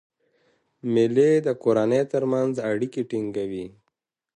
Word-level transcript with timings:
مېلې 0.93 1.31
د 1.45 1.47
کورنۍ 1.63 2.03
ترمنځ 2.13 2.53
اړیکي 2.69 3.01
ټینګوي. 3.09 3.65